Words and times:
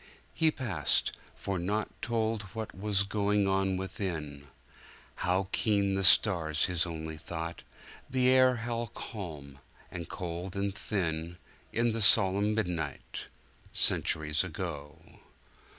He 0.33 0.49
passed—for 0.49 1.59
naught 1.59 1.89
Told 2.01 2.41
what 2.55 2.73
was 2.73 3.03
going 3.03 3.47
on 3.47 3.77
within:How 3.77 5.47
keen 5.51 5.93
the 5.93 6.03
stars, 6.03 6.65
his 6.65 6.87
only 6.87 7.17
thought— 7.17 7.61
The 8.09 8.27
air 8.31 8.55
how 8.55 8.87
calm, 8.95 9.59
and 9.91 10.09
cold 10.09 10.55
and 10.55 10.73
thin 10.73 11.37
In 11.71 11.91
the 11.93 12.01
solemn 12.01 12.55
midnight, 12.55 13.27
Centuries 13.73 14.43
ago! 14.43 14.97